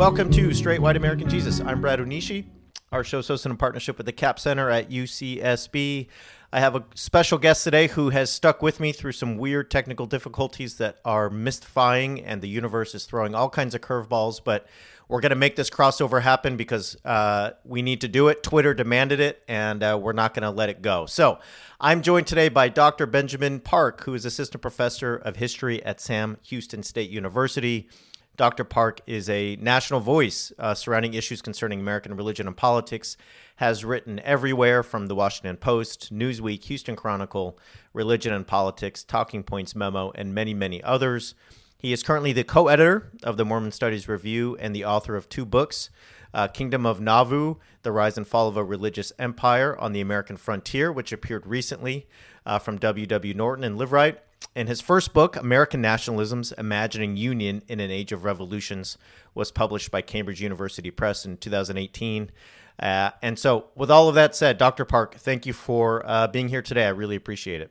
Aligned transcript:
Welcome 0.00 0.30
to 0.30 0.54
Straight 0.54 0.80
White 0.80 0.96
American 0.96 1.28
Jesus. 1.28 1.60
I'm 1.60 1.82
Brad 1.82 1.98
Onishi. 1.98 2.46
Our 2.90 3.04
show's 3.04 3.28
hosted 3.28 3.50
in 3.50 3.58
partnership 3.58 3.98
with 3.98 4.06
the 4.06 4.12
Capps 4.12 4.40
Center 4.40 4.70
at 4.70 4.88
UCSB. 4.88 6.06
I 6.50 6.58
have 6.58 6.74
a 6.74 6.84
special 6.94 7.36
guest 7.36 7.64
today 7.64 7.86
who 7.86 8.08
has 8.08 8.32
stuck 8.32 8.62
with 8.62 8.80
me 8.80 8.92
through 8.92 9.12
some 9.12 9.36
weird 9.36 9.70
technical 9.70 10.06
difficulties 10.06 10.76
that 10.78 11.00
are 11.04 11.28
mystifying, 11.28 12.24
and 12.24 12.40
the 12.40 12.48
universe 12.48 12.94
is 12.94 13.04
throwing 13.04 13.34
all 13.34 13.50
kinds 13.50 13.74
of 13.74 13.82
curveballs. 13.82 14.40
But 14.42 14.66
we're 15.06 15.20
going 15.20 15.30
to 15.30 15.36
make 15.36 15.56
this 15.56 15.68
crossover 15.68 16.22
happen 16.22 16.56
because 16.56 16.96
uh, 17.04 17.50
we 17.66 17.82
need 17.82 18.00
to 18.00 18.08
do 18.08 18.28
it. 18.28 18.42
Twitter 18.42 18.72
demanded 18.72 19.20
it, 19.20 19.42
and 19.48 19.82
uh, 19.82 19.98
we're 20.00 20.14
not 20.14 20.32
going 20.32 20.44
to 20.44 20.50
let 20.50 20.70
it 20.70 20.80
go. 20.80 21.04
So 21.04 21.40
I'm 21.78 22.00
joined 22.00 22.26
today 22.26 22.48
by 22.48 22.70
Dr. 22.70 23.04
Benjamin 23.04 23.60
Park, 23.60 24.04
who 24.04 24.14
is 24.14 24.24
assistant 24.24 24.62
professor 24.62 25.16
of 25.16 25.36
history 25.36 25.84
at 25.84 26.00
Sam 26.00 26.38
Houston 26.44 26.82
State 26.82 27.10
University. 27.10 27.90
Dr. 28.36 28.64
Park 28.64 29.00
is 29.06 29.28
a 29.28 29.56
national 29.56 30.00
voice 30.00 30.52
uh, 30.58 30.74
surrounding 30.74 31.14
issues 31.14 31.42
concerning 31.42 31.80
American 31.80 32.16
religion 32.16 32.46
and 32.46 32.56
politics, 32.56 33.16
has 33.56 33.84
written 33.84 34.18
everywhere 34.20 34.82
from 34.82 35.06
the 35.06 35.14
Washington 35.14 35.56
Post, 35.56 36.12
Newsweek, 36.12 36.64
Houston 36.64 36.96
Chronicle, 36.96 37.58
Religion 37.92 38.32
and 38.32 38.46
Politics, 38.46 39.04
Talking 39.04 39.42
Points 39.42 39.76
Memo, 39.76 40.12
and 40.14 40.34
many, 40.34 40.54
many 40.54 40.82
others. 40.82 41.34
He 41.76 41.92
is 41.92 42.02
currently 42.02 42.32
the 42.32 42.44
co 42.44 42.68
editor 42.68 43.10
of 43.22 43.36
the 43.36 43.44
Mormon 43.44 43.72
Studies 43.72 44.08
Review 44.08 44.56
and 44.58 44.74
the 44.74 44.84
author 44.84 45.16
of 45.16 45.28
two 45.28 45.44
books 45.44 45.90
uh, 46.32 46.48
Kingdom 46.48 46.86
of 46.86 47.00
Nauvoo, 47.00 47.56
The 47.82 47.92
Rise 47.92 48.16
and 48.16 48.26
Fall 48.26 48.48
of 48.48 48.56
a 48.56 48.64
Religious 48.64 49.12
Empire 49.18 49.76
on 49.78 49.92
the 49.92 50.00
American 50.00 50.36
Frontier, 50.36 50.92
which 50.92 51.12
appeared 51.12 51.46
recently 51.46 52.06
uh, 52.46 52.58
from 52.58 52.78
W.W. 52.78 53.34
Norton 53.34 53.64
and 53.64 53.78
Liveright, 53.78 54.18
and 54.54 54.68
his 54.68 54.80
first 54.80 55.12
book, 55.12 55.36
American 55.36 55.82
Nationalisms 55.82 56.56
Imagining 56.58 57.16
Union 57.16 57.62
in 57.68 57.78
an 57.80 57.90
Age 57.90 58.12
of 58.12 58.24
Revolutions, 58.24 58.98
was 59.34 59.52
published 59.52 59.90
by 59.90 60.02
Cambridge 60.02 60.42
University 60.42 60.90
Press 60.90 61.24
in 61.24 61.36
2018. 61.36 62.30
Uh, 62.78 63.10
and 63.22 63.38
so, 63.38 63.66
with 63.74 63.90
all 63.90 64.08
of 64.08 64.14
that 64.14 64.34
said, 64.34 64.58
Dr. 64.58 64.84
Park, 64.84 65.14
thank 65.16 65.46
you 65.46 65.52
for 65.52 66.02
uh, 66.04 66.26
being 66.26 66.48
here 66.48 66.62
today. 66.62 66.86
I 66.86 66.90
really 66.90 67.16
appreciate 67.16 67.60
it. 67.60 67.70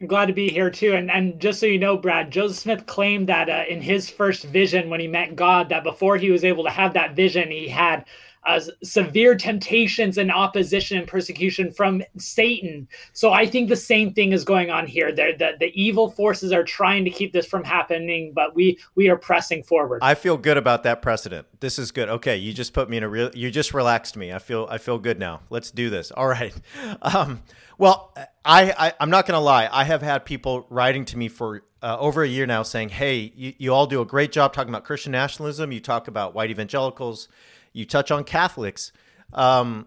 I'm 0.00 0.06
glad 0.06 0.26
to 0.26 0.32
be 0.32 0.48
here 0.48 0.70
too. 0.70 0.94
And 0.94 1.10
and 1.10 1.38
just 1.38 1.60
so 1.60 1.66
you 1.66 1.78
know, 1.78 1.98
Brad, 1.98 2.30
Joseph 2.30 2.56
Smith 2.56 2.86
claimed 2.86 3.28
that 3.28 3.50
uh, 3.50 3.64
in 3.68 3.82
his 3.82 4.08
first 4.08 4.44
vision 4.44 4.88
when 4.88 4.98
he 4.98 5.06
met 5.06 5.36
God, 5.36 5.68
that 5.68 5.84
before 5.84 6.16
he 6.16 6.30
was 6.30 6.42
able 6.42 6.64
to 6.64 6.70
have 6.70 6.94
that 6.94 7.14
vision, 7.14 7.50
he 7.50 7.68
had 7.68 8.06
uh, 8.44 8.60
severe 8.82 9.34
temptations 9.34 10.16
and 10.16 10.32
opposition 10.32 10.98
and 10.98 11.06
persecution 11.06 11.70
from 11.70 12.02
Satan. 12.16 12.88
So 13.12 13.32
I 13.32 13.46
think 13.46 13.68
the 13.68 13.76
same 13.76 14.12
thing 14.12 14.32
is 14.32 14.44
going 14.44 14.70
on 14.70 14.86
here. 14.86 15.12
There, 15.12 15.36
the, 15.36 15.52
the 15.58 15.70
evil 15.80 16.10
forces 16.10 16.52
are 16.52 16.64
trying 16.64 17.04
to 17.04 17.10
keep 17.10 17.32
this 17.32 17.46
from 17.46 17.64
happening, 17.64 18.32
but 18.34 18.54
we 18.54 18.78
we 18.94 19.08
are 19.10 19.16
pressing 19.16 19.62
forward. 19.62 20.00
I 20.02 20.14
feel 20.14 20.36
good 20.36 20.56
about 20.56 20.84
that 20.84 21.02
precedent. 21.02 21.46
This 21.60 21.78
is 21.78 21.90
good. 21.90 22.08
Okay, 22.08 22.36
you 22.36 22.52
just 22.52 22.72
put 22.72 22.88
me 22.88 22.96
in 22.96 23.02
a 23.02 23.08
real. 23.08 23.30
You 23.34 23.50
just 23.50 23.74
relaxed 23.74 24.16
me. 24.16 24.32
I 24.32 24.38
feel 24.38 24.66
I 24.70 24.78
feel 24.78 24.98
good 24.98 25.18
now. 25.18 25.40
Let's 25.50 25.70
do 25.70 25.90
this. 25.90 26.10
All 26.10 26.28
right. 26.28 26.54
Um, 27.02 27.42
well, 27.78 28.14
I, 28.44 28.74
I 28.76 28.92
am 29.00 29.10
not 29.10 29.26
to 29.26 29.38
lie. 29.38 29.68
I 29.72 29.84
have 29.84 30.02
had 30.02 30.24
people 30.24 30.66
writing 30.68 31.04
to 31.06 31.16
me 31.16 31.28
for 31.28 31.62
uh, 31.82 31.96
over 31.98 32.22
a 32.22 32.28
year 32.28 32.46
now 32.46 32.62
saying, 32.62 32.90
"Hey, 32.90 33.32
you, 33.34 33.54
you 33.56 33.72
all 33.72 33.86
do 33.86 34.00
a 34.00 34.04
great 34.04 34.32
job 34.32 34.52
talking 34.52 34.68
about 34.68 34.84
Christian 34.84 35.12
nationalism. 35.12 35.72
You 35.72 35.80
talk 35.80 36.08
about 36.08 36.34
white 36.34 36.50
evangelicals." 36.50 37.28
You 37.72 37.84
touch 37.84 38.10
on 38.10 38.24
Catholics. 38.24 38.92
Um, 39.32 39.86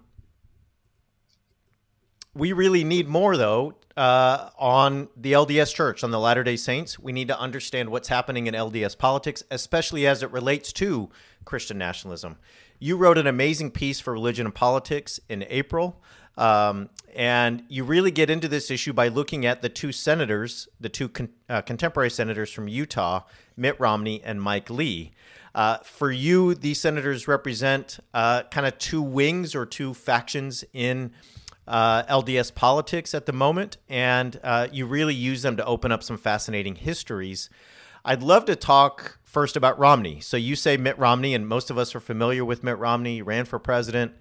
we 2.33 2.53
really 2.53 2.83
need 2.83 3.07
more, 3.07 3.37
though, 3.37 3.75
uh, 3.95 4.49
on 4.57 5.09
the 5.15 5.33
LDS 5.33 5.73
Church, 5.73 6.03
on 6.03 6.11
the 6.11 6.19
Latter 6.19 6.43
day 6.43 6.55
Saints. 6.55 6.97
We 6.97 7.11
need 7.11 7.27
to 7.27 7.39
understand 7.39 7.89
what's 7.89 8.07
happening 8.07 8.47
in 8.47 8.53
LDS 8.53 8.97
politics, 8.97 9.43
especially 9.51 10.07
as 10.07 10.23
it 10.23 10.31
relates 10.31 10.73
to 10.73 11.09
Christian 11.45 11.77
nationalism. 11.77 12.37
You 12.79 12.97
wrote 12.97 13.17
an 13.17 13.27
amazing 13.27 13.71
piece 13.71 13.99
for 13.99 14.13
Religion 14.13 14.45
and 14.47 14.55
Politics 14.55 15.19
in 15.29 15.45
April. 15.47 16.01
Um, 16.37 16.89
and 17.15 17.63
you 17.69 17.83
really 17.83 18.11
get 18.11 18.29
into 18.29 18.47
this 18.47 18.71
issue 18.71 18.93
by 18.93 19.07
looking 19.07 19.45
at 19.45 19.61
the 19.61 19.69
two 19.69 19.91
senators, 19.91 20.67
the 20.79 20.89
two 20.89 21.09
con- 21.09 21.29
uh, 21.47 21.61
contemporary 21.61 22.09
senators 22.09 22.51
from 22.51 22.67
Utah, 22.67 23.21
Mitt 23.55 23.79
Romney 23.79 24.21
and 24.23 24.41
Mike 24.41 24.69
Lee. 24.69 25.11
Uh, 25.53 25.77
for 25.79 26.11
you, 26.11 26.55
these 26.55 26.81
senators 26.81 27.27
represent 27.27 27.99
uh, 28.13 28.43
kind 28.43 28.65
of 28.65 28.77
two 28.79 29.01
wings 29.01 29.53
or 29.53 29.65
two 29.65 29.93
factions 29.93 30.63
in 30.73 31.11
uh, 31.67 32.03
LDS 32.03 32.53
politics 32.53 33.13
at 33.13 33.27
the 33.27 33.33
moment, 33.33 33.77
and 33.87 34.39
uh, 34.43 34.67
you 34.71 34.85
really 34.85 35.13
use 35.13 35.43
them 35.43 35.55
to 35.57 35.65
open 35.65 35.91
up 35.91 36.01
some 36.01 36.17
fascinating 36.17 36.75
histories. 36.75 37.49
I'd 38.03 38.23
love 38.23 38.45
to 38.45 38.55
talk 38.55 39.19
first 39.23 39.55
about 39.55 39.79
Romney. 39.79 40.19
So 40.19 40.35
you 40.35 40.55
say 40.55 40.75
Mitt 40.75 40.97
Romney, 40.97 41.33
and 41.33 41.47
most 41.47 41.69
of 41.69 41.77
us 41.77 41.95
are 41.95 41.99
familiar 41.99 42.43
with 42.43 42.63
Mitt 42.63 42.77
Romney. 42.77 43.21
Ran 43.21 43.45
for 43.45 43.59
president. 43.59 44.13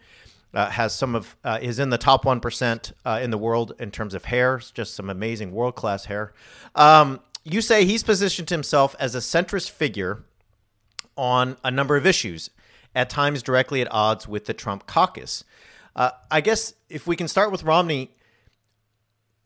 Uh, 0.54 0.68
has 0.68 0.94
some 0.94 1.14
of 1.14 1.34
uh, 1.44 1.58
is 1.62 1.78
in 1.78 1.88
the 1.88 1.96
top 1.96 2.26
one 2.26 2.38
percent 2.38 2.92
uh, 3.06 3.18
in 3.22 3.30
the 3.30 3.38
world 3.38 3.72
in 3.78 3.90
terms 3.90 4.12
of 4.12 4.26
hair. 4.26 4.56
It's 4.56 4.70
just 4.70 4.94
some 4.94 5.08
amazing 5.08 5.52
world 5.52 5.76
class 5.76 6.04
hair. 6.04 6.34
Um, 6.74 7.20
you 7.42 7.62
say 7.62 7.86
he's 7.86 8.02
positioned 8.02 8.50
himself 8.50 8.94
as 9.00 9.14
a 9.14 9.18
centrist 9.18 9.70
figure 9.70 10.24
on 11.16 11.56
a 11.64 11.70
number 11.70 11.96
of 11.96 12.06
issues, 12.06 12.50
at 12.94 13.08
times 13.08 13.42
directly 13.42 13.80
at 13.80 13.88
odds 13.90 14.28
with 14.28 14.44
the 14.44 14.54
Trump 14.54 14.86
caucus. 14.86 15.44
Uh, 15.96 16.10
I 16.30 16.40
guess 16.40 16.74
if 16.88 17.06
we 17.06 17.16
can 17.16 17.28
start 17.28 17.50
with 17.50 17.62
Romney, 17.62 18.10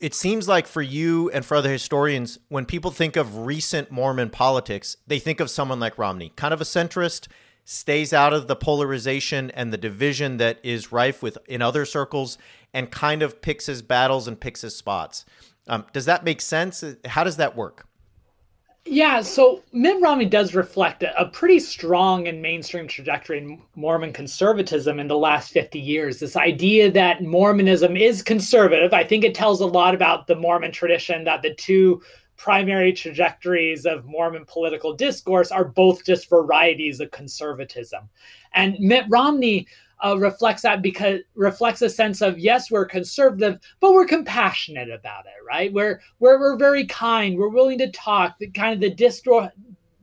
it 0.00 0.14
seems 0.14 0.46
like 0.46 0.66
for 0.66 0.82
you 0.82 1.30
and 1.30 1.44
for 1.44 1.56
other 1.56 1.70
historians, 1.70 2.38
when 2.48 2.66
people 2.66 2.90
think 2.90 3.16
of 3.16 3.46
recent 3.46 3.90
Mormon 3.90 4.30
politics, 4.30 4.96
they 5.06 5.18
think 5.18 5.40
of 5.40 5.50
someone 5.50 5.80
like 5.80 5.98
Romney, 5.98 6.32
kind 6.36 6.52
of 6.52 6.60
a 6.60 6.64
centrist, 6.64 7.28
stays 7.68 8.12
out 8.12 8.32
of 8.32 8.46
the 8.46 8.54
polarization 8.54 9.50
and 9.50 9.72
the 9.72 9.76
division 9.76 10.36
that 10.36 10.58
is 10.62 10.92
rife 10.92 11.20
with 11.20 11.36
in 11.46 11.60
other 11.60 11.84
circles, 11.84 12.38
and 12.72 12.90
kind 12.90 13.22
of 13.22 13.42
picks 13.42 13.66
his 13.66 13.82
battles 13.82 14.28
and 14.28 14.40
picks 14.40 14.62
his 14.62 14.74
spots. 14.74 15.24
Um, 15.66 15.84
does 15.92 16.04
that 16.04 16.24
make 16.24 16.40
sense? 16.40 16.84
How 17.04 17.24
does 17.24 17.36
that 17.38 17.56
work? 17.56 17.86
Yeah, 18.88 19.20
so 19.22 19.64
Mitt 19.72 20.00
Romney 20.00 20.26
does 20.26 20.54
reflect 20.54 21.02
a, 21.02 21.20
a, 21.20 21.26
pretty 21.26 21.58
strong 21.58 22.28
and 22.28 22.40
mainstream 22.40 22.86
trajectory 22.86 23.38
in 23.38 23.60
Mormon 23.74 24.12
conservatism 24.12 25.00
in 25.00 25.08
the 25.08 25.18
last 25.18 25.50
50 25.50 25.80
years. 25.80 26.20
This 26.20 26.36
idea 26.36 26.92
that 26.92 27.20
Mormonism 27.20 27.96
is 27.96 28.22
conservative, 28.22 28.92
I 28.92 29.02
think 29.02 29.24
it 29.24 29.34
tells 29.34 29.60
a 29.60 29.66
lot 29.66 29.92
about 29.92 30.28
the 30.28 30.36
Mormon 30.36 30.70
tradition 30.70 31.24
that 31.24 31.42
the 31.42 31.52
two 31.54 32.00
primary 32.36 32.92
trajectories 32.92 33.86
of 33.86 34.04
Mormon 34.04 34.44
political 34.46 34.92
discourse 34.94 35.50
are 35.50 35.64
both 35.64 36.04
just 36.04 36.28
varieties 36.28 37.00
of 37.00 37.10
conservatism. 37.10 38.08
And 38.52 38.78
Mitt 38.78 39.04
Romney 39.08 39.66
uh, 40.04 40.16
reflects 40.18 40.62
that 40.62 40.82
because 40.82 41.20
reflects 41.34 41.82
a 41.82 41.88
sense 41.88 42.20
of 42.20 42.38
yes, 42.38 42.70
we're 42.70 42.84
conservative, 42.84 43.58
but 43.80 43.92
we're 43.92 44.06
compassionate 44.06 44.90
about 44.90 45.24
it, 45.26 45.44
right? 45.46 45.72
We're 45.72 46.00
we're 46.18 46.38
we're 46.38 46.56
very 46.56 46.86
kind. 46.86 47.38
We're 47.38 47.48
willing 47.48 47.78
to 47.78 47.90
talk. 47.90 48.38
The 48.38 48.48
kind 48.48 48.74
of 48.74 48.80
the 48.80 48.94
distro 48.94 49.50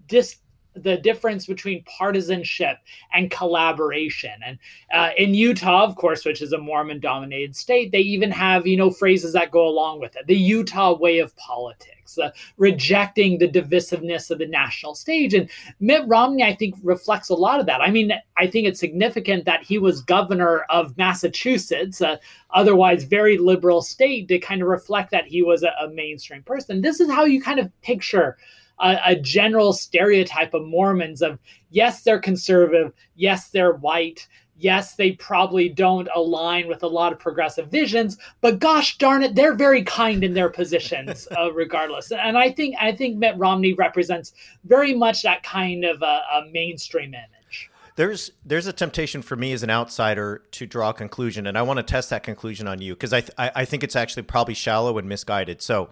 dis 0.07 0.37
the 0.75 0.97
difference 0.97 1.45
between 1.45 1.83
partisanship 1.83 2.77
and 3.13 3.29
collaboration. 3.29 4.31
And 4.45 4.59
uh, 4.93 5.11
in 5.17 5.33
Utah, 5.33 5.83
of 5.83 5.95
course, 5.95 6.25
which 6.25 6.41
is 6.41 6.53
a 6.53 6.57
Mormon 6.57 6.99
dominated 6.99 7.55
state, 7.55 7.91
they 7.91 7.99
even 7.99 8.31
have, 8.31 8.65
you 8.65 8.77
know, 8.77 8.89
phrases 8.89 9.33
that 9.33 9.51
go 9.51 9.67
along 9.67 9.99
with 9.99 10.15
it. 10.15 10.27
The 10.27 10.35
Utah 10.35 10.97
way 10.97 11.19
of 11.19 11.35
politics, 11.35 12.17
uh, 12.17 12.31
rejecting 12.57 13.37
the 13.37 13.47
divisiveness 13.47 14.31
of 14.31 14.39
the 14.39 14.47
national 14.47 14.95
stage. 14.95 15.33
And 15.33 15.49
Mitt 15.79 16.07
Romney, 16.07 16.43
I 16.43 16.55
think, 16.55 16.75
reflects 16.81 17.29
a 17.29 17.35
lot 17.35 17.59
of 17.59 17.65
that. 17.67 17.81
I 17.81 17.91
mean, 17.91 18.11
I 18.37 18.47
think 18.47 18.67
it's 18.67 18.79
significant 18.79 19.45
that 19.45 19.63
he 19.63 19.77
was 19.77 20.01
governor 20.01 20.65
of 20.69 20.97
Massachusetts, 20.97 22.01
uh, 22.01 22.17
otherwise 22.51 23.03
very 23.03 23.37
liberal 23.37 23.81
state, 23.81 24.27
to 24.27 24.39
kind 24.39 24.61
of 24.61 24.67
reflect 24.67 25.11
that 25.11 25.25
he 25.25 25.43
was 25.43 25.63
a, 25.63 25.71
a 25.79 25.89
mainstream 25.89 26.43
person. 26.43 26.81
This 26.81 26.99
is 26.99 27.09
how 27.09 27.25
you 27.25 27.41
kind 27.41 27.59
of 27.59 27.69
picture 27.81 28.37
a, 28.79 28.97
a 29.05 29.15
general 29.15 29.73
stereotype 29.73 30.53
of 30.53 30.63
Mormons 30.65 31.21
of 31.21 31.39
yes, 31.69 32.03
they're 32.03 32.19
conservative, 32.19 32.93
yes, 33.15 33.49
they're 33.49 33.73
white, 33.73 34.27
yes, 34.57 34.95
they 34.95 35.11
probably 35.13 35.69
don't 35.69 36.07
align 36.15 36.67
with 36.67 36.83
a 36.83 36.87
lot 36.87 37.11
of 37.11 37.19
progressive 37.19 37.69
visions, 37.69 38.17
but 38.41 38.59
gosh 38.59 38.97
darn 38.97 39.23
it, 39.23 39.35
they're 39.35 39.55
very 39.55 39.83
kind 39.83 40.23
in 40.23 40.33
their 40.33 40.49
positions, 40.49 41.27
uh, 41.37 41.51
regardless. 41.51 42.11
And 42.11 42.37
I 42.37 42.51
think 42.51 42.75
I 42.79 42.91
think 42.93 43.17
Mitt 43.17 43.37
Romney 43.37 43.73
represents 43.73 44.33
very 44.63 44.93
much 44.93 45.23
that 45.23 45.43
kind 45.43 45.83
of 45.83 46.01
a, 46.01 46.21
a 46.33 46.45
mainstream 46.51 47.13
image. 47.13 47.69
there's 47.95 48.31
there's 48.45 48.67
a 48.67 48.73
temptation 48.73 49.21
for 49.21 49.35
me 49.35 49.53
as 49.53 49.63
an 49.63 49.69
outsider 49.69 50.43
to 50.51 50.65
draw 50.65 50.89
a 50.89 50.93
conclusion, 50.93 51.47
and 51.47 51.57
I 51.57 51.61
want 51.61 51.77
to 51.77 51.83
test 51.83 52.09
that 52.11 52.23
conclusion 52.23 52.67
on 52.67 52.81
you 52.81 52.93
because 52.93 53.13
I, 53.13 53.21
th- 53.21 53.33
I 53.37 53.65
think 53.65 53.83
it's 53.83 53.95
actually 53.95 54.23
probably 54.23 54.53
shallow 54.53 54.97
and 54.97 55.07
misguided. 55.07 55.61
So, 55.61 55.89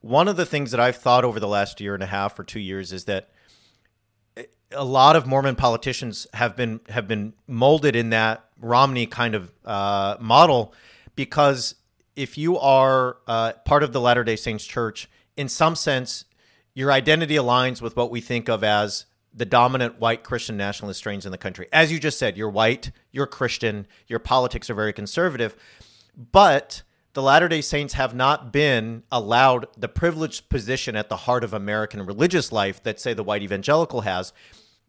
one 0.00 0.28
of 0.28 0.36
the 0.36 0.46
things 0.46 0.70
that 0.70 0.80
I've 0.80 0.96
thought 0.96 1.24
over 1.24 1.40
the 1.40 1.48
last 1.48 1.80
year 1.80 1.94
and 1.94 2.02
a 2.02 2.06
half 2.06 2.38
or 2.38 2.44
two 2.44 2.60
years 2.60 2.92
is 2.92 3.04
that 3.04 3.30
a 4.72 4.84
lot 4.84 5.16
of 5.16 5.26
Mormon 5.26 5.56
politicians 5.56 6.26
have 6.34 6.56
been 6.56 6.80
have 6.88 7.08
been 7.08 7.32
molded 7.46 7.96
in 7.96 8.10
that 8.10 8.44
Romney 8.60 9.06
kind 9.06 9.34
of 9.34 9.52
uh, 9.64 10.16
model 10.20 10.74
because 11.16 11.74
if 12.16 12.36
you 12.36 12.58
are 12.58 13.18
uh, 13.26 13.52
part 13.64 13.82
of 13.82 13.92
the 13.92 14.00
Latter 14.00 14.24
Day 14.24 14.36
Saints 14.36 14.64
Church, 14.64 15.08
in 15.36 15.48
some 15.48 15.74
sense, 15.74 16.24
your 16.74 16.92
identity 16.92 17.36
aligns 17.36 17.80
with 17.80 17.96
what 17.96 18.10
we 18.10 18.20
think 18.20 18.48
of 18.48 18.62
as 18.62 19.06
the 19.32 19.44
dominant 19.44 20.00
white 20.00 20.24
Christian 20.24 20.56
nationalist 20.56 20.98
strains 20.98 21.24
in 21.24 21.32
the 21.32 21.38
country. 21.38 21.68
As 21.72 21.92
you 21.92 22.00
just 22.00 22.18
said, 22.18 22.36
you're 22.36 22.50
white, 22.50 22.90
you're 23.12 23.26
Christian, 23.26 23.86
your 24.08 24.18
politics 24.18 24.68
are 24.68 24.74
very 24.74 24.92
conservative, 24.92 25.56
but 26.32 26.82
the 27.14 27.22
Latter 27.22 27.48
day 27.48 27.60
Saints 27.60 27.94
have 27.94 28.14
not 28.14 28.52
been 28.52 29.02
allowed 29.10 29.66
the 29.76 29.88
privileged 29.88 30.48
position 30.48 30.94
at 30.94 31.08
the 31.08 31.16
heart 31.16 31.44
of 31.44 31.52
American 31.52 32.04
religious 32.04 32.52
life 32.52 32.82
that, 32.82 33.00
say, 33.00 33.14
the 33.14 33.24
white 33.24 33.42
evangelical 33.42 34.02
has. 34.02 34.32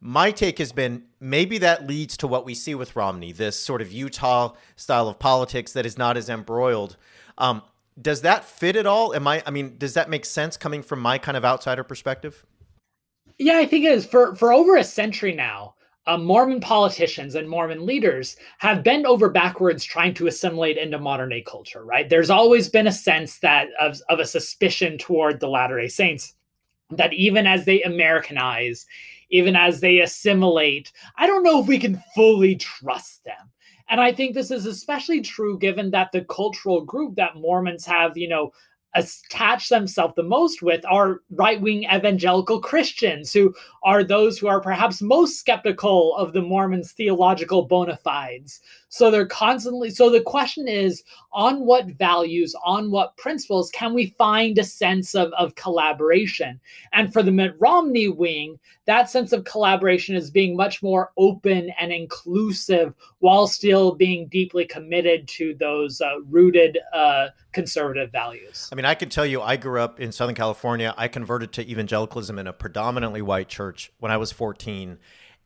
My 0.00 0.30
take 0.30 0.58
has 0.58 0.72
been 0.72 1.04
maybe 1.18 1.58
that 1.58 1.86
leads 1.86 2.16
to 2.18 2.26
what 2.26 2.46
we 2.46 2.54
see 2.54 2.74
with 2.74 2.96
Romney, 2.96 3.32
this 3.32 3.58
sort 3.58 3.82
of 3.82 3.92
Utah 3.92 4.54
style 4.76 5.08
of 5.08 5.18
politics 5.18 5.72
that 5.72 5.84
is 5.84 5.98
not 5.98 6.16
as 6.16 6.30
embroiled. 6.30 6.96
Um, 7.36 7.62
does 8.00 8.22
that 8.22 8.44
fit 8.44 8.76
at 8.76 8.86
all? 8.86 9.14
Am 9.14 9.26
I? 9.26 9.42
I 9.46 9.50
mean, 9.50 9.76
does 9.76 9.94
that 9.94 10.08
make 10.08 10.24
sense 10.24 10.56
coming 10.56 10.82
from 10.82 11.00
my 11.00 11.18
kind 11.18 11.36
of 11.36 11.44
outsider 11.44 11.84
perspective? 11.84 12.46
Yeah, 13.38 13.58
I 13.58 13.66
think 13.66 13.84
it 13.84 13.92
is. 13.92 14.06
For 14.06 14.34
for 14.34 14.52
over 14.52 14.76
a 14.76 14.84
century 14.84 15.34
now, 15.34 15.74
uh, 16.10 16.18
Mormon 16.18 16.60
politicians 16.60 17.36
and 17.36 17.48
Mormon 17.48 17.86
leaders 17.86 18.36
have 18.58 18.82
bent 18.82 19.06
over 19.06 19.30
backwards 19.30 19.84
trying 19.84 20.12
to 20.14 20.26
assimilate 20.26 20.76
into 20.76 20.98
modern 20.98 21.28
day 21.28 21.42
culture. 21.42 21.84
Right? 21.84 22.08
There's 22.08 22.30
always 22.30 22.68
been 22.68 22.88
a 22.88 22.92
sense 22.92 23.38
that 23.38 23.68
of 23.78 24.00
of 24.08 24.18
a 24.18 24.26
suspicion 24.26 24.98
toward 24.98 25.38
the 25.38 25.48
Latter 25.48 25.80
Day 25.80 25.88
Saints 25.88 26.34
that 26.90 27.12
even 27.12 27.46
as 27.46 27.64
they 27.64 27.82
Americanize, 27.82 28.86
even 29.30 29.54
as 29.54 29.80
they 29.80 30.00
assimilate, 30.00 30.90
I 31.16 31.28
don't 31.28 31.44
know 31.44 31.60
if 31.60 31.68
we 31.68 31.78
can 31.78 32.02
fully 32.14 32.56
trust 32.56 33.22
them. 33.24 33.52
And 33.88 34.00
I 34.00 34.12
think 34.12 34.34
this 34.34 34.50
is 34.50 34.66
especially 34.66 35.20
true 35.20 35.58
given 35.58 35.90
that 35.92 36.10
the 36.12 36.22
cultural 36.22 36.84
group 36.84 37.14
that 37.16 37.36
Mormons 37.36 37.86
have, 37.86 38.16
you 38.16 38.28
know, 38.28 38.50
attach 38.94 39.68
themselves 39.68 40.14
the 40.16 40.22
most 40.22 40.62
with 40.62 40.84
are 40.86 41.22
right 41.30 41.60
wing 41.60 41.84
evangelical 41.84 42.60
Christians, 42.60 43.32
who 43.32 43.54
are 43.82 44.02
those 44.02 44.38
who 44.38 44.48
are 44.48 44.60
perhaps 44.60 45.00
most 45.00 45.38
skeptical 45.38 46.14
of 46.16 46.32
the 46.32 46.42
Mormons' 46.42 46.92
theological 46.92 47.62
bona 47.62 47.96
fides. 47.96 48.60
So 48.88 49.10
they're 49.10 49.26
constantly, 49.26 49.90
so 49.90 50.10
the 50.10 50.20
question 50.20 50.66
is 50.66 51.04
on 51.32 51.64
what 51.64 51.86
values, 51.86 52.54
on 52.64 52.90
what 52.90 53.16
principles 53.16 53.70
can 53.70 53.94
we 53.94 54.06
find 54.18 54.58
a 54.58 54.64
sense 54.64 55.14
of, 55.14 55.32
of 55.34 55.54
collaboration? 55.54 56.60
And 56.92 57.12
for 57.12 57.22
the 57.22 57.30
Mitt 57.30 57.54
Romney 57.60 58.08
wing, 58.08 58.58
that 58.86 59.08
sense 59.08 59.32
of 59.32 59.44
collaboration 59.44 60.16
is 60.16 60.30
being 60.30 60.56
much 60.56 60.82
more 60.82 61.12
open 61.16 61.70
and 61.78 61.92
inclusive 61.92 62.92
while 63.20 63.46
still 63.46 63.94
being 63.94 64.26
deeply 64.26 64.64
committed 64.64 65.28
to 65.28 65.54
those 65.54 66.00
uh, 66.00 66.20
rooted 66.28 66.78
uh, 66.92 67.28
conservative 67.52 68.10
values. 68.10 68.68
I 68.72 68.74
mean, 68.80 68.86
I 68.86 68.94
can 68.94 69.10
tell 69.10 69.26
you, 69.26 69.42
I 69.42 69.56
grew 69.56 69.78
up 69.78 70.00
in 70.00 70.10
Southern 70.10 70.34
California. 70.34 70.94
I 70.96 71.06
converted 71.06 71.52
to 71.52 71.70
evangelicalism 71.70 72.38
in 72.38 72.46
a 72.46 72.52
predominantly 72.54 73.20
white 73.20 73.48
church 73.48 73.92
when 73.98 74.10
I 74.10 74.16
was 74.16 74.32
14. 74.32 74.98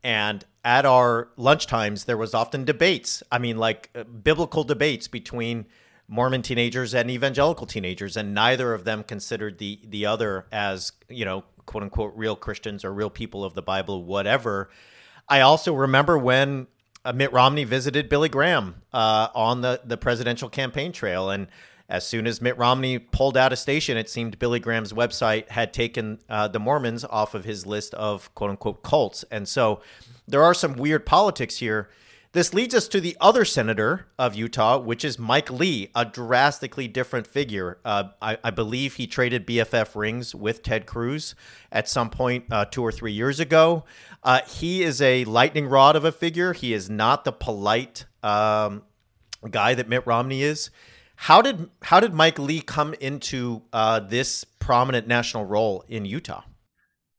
And 0.04 0.44
at 0.64 0.86
our 0.86 1.30
lunchtimes, 1.36 2.04
there 2.04 2.16
was 2.16 2.32
often 2.32 2.64
debates. 2.64 3.24
I 3.32 3.38
mean, 3.38 3.56
like 3.56 3.90
uh, 3.92 4.04
biblical 4.04 4.62
debates 4.62 5.08
between 5.08 5.66
Mormon 6.06 6.42
teenagers 6.42 6.94
and 6.94 7.10
evangelical 7.10 7.66
teenagers, 7.66 8.16
and 8.16 8.34
neither 8.34 8.72
of 8.72 8.84
them 8.84 9.02
considered 9.02 9.58
the 9.58 9.80
the 9.84 10.06
other 10.06 10.46
as 10.52 10.92
you 11.08 11.24
know, 11.24 11.42
quote 11.66 11.82
unquote, 11.82 12.12
real 12.14 12.36
Christians 12.36 12.84
or 12.84 12.94
real 12.94 13.10
people 13.10 13.42
of 13.42 13.54
the 13.54 13.62
Bible, 13.62 14.04
whatever. 14.04 14.70
I 15.28 15.40
also 15.40 15.74
remember 15.74 16.16
when 16.16 16.68
uh, 17.04 17.12
Mitt 17.12 17.32
Romney 17.32 17.64
visited 17.64 18.08
Billy 18.08 18.28
Graham 18.28 18.82
uh, 18.92 19.28
on 19.34 19.62
the 19.62 19.80
the 19.84 19.96
presidential 19.96 20.48
campaign 20.48 20.92
trail, 20.92 21.30
and 21.30 21.48
as 21.88 22.06
soon 22.06 22.26
as 22.26 22.40
Mitt 22.40 22.56
Romney 22.56 22.98
pulled 22.98 23.36
out 23.36 23.52
a 23.52 23.56
station, 23.56 23.96
it 23.96 24.08
seemed 24.08 24.38
Billy 24.38 24.58
Graham's 24.58 24.92
website 24.92 25.48
had 25.50 25.72
taken 25.72 26.18
uh, 26.28 26.48
the 26.48 26.58
Mormons 26.58 27.04
off 27.04 27.34
of 27.34 27.44
his 27.44 27.66
list 27.66 27.92
of 27.94 28.34
quote 28.34 28.50
unquote 28.50 28.82
cults. 28.82 29.24
And 29.30 29.46
so 29.46 29.80
there 30.26 30.42
are 30.42 30.54
some 30.54 30.74
weird 30.74 31.04
politics 31.04 31.58
here. 31.58 31.90
This 32.32 32.52
leads 32.52 32.74
us 32.74 32.88
to 32.88 33.00
the 33.00 33.16
other 33.20 33.44
senator 33.44 34.06
of 34.18 34.34
Utah, 34.34 34.78
which 34.78 35.04
is 35.04 35.20
Mike 35.20 35.52
Lee, 35.52 35.92
a 35.94 36.04
drastically 36.04 36.88
different 36.88 37.28
figure. 37.28 37.78
Uh, 37.84 38.08
I, 38.20 38.38
I, 38.42 38.50
believe 38.50 38.94
he 38.94 39.06
traded 39.06 39.46
BFF 39.46 39.94
rings 39.94 40.34
with 40.34 40.64
Ted 40.64 40.84
Cruz 40.84 41.36
at 41.70 41.88
some 41.88 42.10
point 42.10 42.46
uh, 42.50 42.64
two 42.64 42.82
or 42.82 42.90
three 42.90 43.12
years 43.12 43.38
ago. 43.38 43.84
Uh, 44.24 44.40
he 44.48 44.82
is 44.82 45.00
a 45.00 45.24
lightning 45.26 45.68
rod 45.68 45.94
of 45.94 46.04
a 46.04 46.10
figure. 46.10 46.54
He 46.54 46.72
is 46.72 46.90
not 46.90 47.24
the 47.24 47.30
polite 47.30 48.04
um, 48.24 48.82
guy 49.48 49.74
that 49.74 49.88
Mitt 49.88 50.04
Romney 50.04 50.42
is. 50.42 50.70
How 51.16 51.40
did 51.40 51.70
how 51.82 52.00
did 52.00 52.12
Mike 52.12 52.38
Lee 52.38 52.60
come 52.60 52.94
into 52.94 53.62
uh, 53.72 54.00
this 54.00 54.44
prominent 54.58 55.06
national 55.06 55.44
role 55.44 55.84
in 55.88 56.04
Utah? 56.04 56.42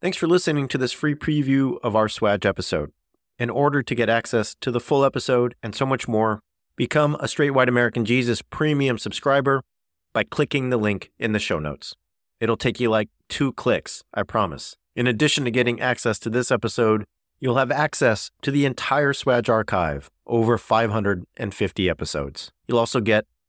Thanks 0.01 0.17
for 0.17 0.27
listening 0.27 0.67
to 0.67 0.77
this 0.77 0.91
free 0.91 1.15
preview 1.15 1.77
of 1.81 1.95
our 1.95 2.07
SWAJ 2.07 2.45
episode. 2.45 2.91
In 3.39 3.49
order 3.49 3.81
to 3.81 3.95
get 3.95 4.09
access 4.09 4.55
to 4.61 4.71
the 4.71 4.79
full 4.79 5.03
episode 5.03 5.55
and 5.63 5.75
so 5.75 5.85
much 5.85 6.07
more, 6.07 6.41
become 6.75 7.15
a 7.19 7.27
Straight 7.27 7.51
White 7.51 7.69
American 7.69 8.05
Jesus 8.05 8.41
premium 8.41 8.97
subscriber 8.97 9.61
by 10.13 10.23
clicking 10.23 10.69
the 10.69 10.77
link 10.77 11.11
in 11.17 11.31
the 11.31 11.39
show 11.39 11.59
notes. 11.59 11.95
It'll 12.39 12.57
take 12.57 12.79
you 12.79 12.89
like 12.89 13.09
two 13.29 13.53
clicks, 13.53 14.03
I 14.13 14.23
promise. 14.23 14.75
In 14.95 15.07
addition 15.07 15.43
to 15.45 15.51
getting 15.51 15.81
access 15.81 16.19
to 16.19 16.29
this 16.29 16.51
episode, 16.51 17.05
you'll 17.39 17.57
have 17.57 17.71
access 17.71 18.31
to 18.41 18.51
the 18.51 18.65
entire 18.65 19.13
SWAJ 19.13 19.49
archive, 19.49 20.09
over 20.25 20.57
550 20.57 21.89
episodes. 21.89 22.51
You'll 22.67 22.79
also 22.79 23.01
get 23.01 23.25